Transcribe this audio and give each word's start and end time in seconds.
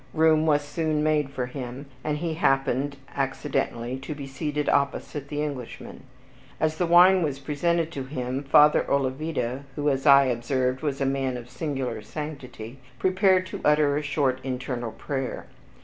Room 0.15 0.47
was 0.47 0.63
soon 0.63 1.03
made 1.03 1.29
for 1.29 1.45
him, 1.45 1.85
and 2.03 2.17
he 2.17 2.33
happened 2.33 2.97
accidentally 3.15 3.97
to 3.99 4.15
be 4.15 4.25
seated 4.25 4.67
opposite 4.67 5.27
the 5.27 5.43
Englishman. 5.43 6.01
As 6.59 6.77
the 6.77 6.87
wine 6.87 7.21
was 7.21 7.37
presented 7.37 7.91
to 7.91 8.05
him, 8.05 8.41
Father 8.41 8.83
Olavida 8.89 9.61
(who, 9.75 9.91
as 9.91 10.07
I 10.07 10.25
observed, 10.25 10.81
was 10.81 11.01
a 11.01 11.05
man 11.05 11.37
of 11.37 11.51
singular 11.51 12.01
sanctity) 12.01 12.79
prepared 12.97 13.45
to 13.45 13.61
utter 13.63 13.95
a 13.95 14.01
short 14.01 14.39
internal 14.43 14.91
prayer. 14.91 15.45